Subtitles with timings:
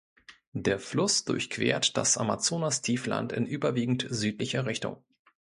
[0.55, 5.03] Der Fluss durchquert das Amazonastiefland in überwiegend südlicher Richtung.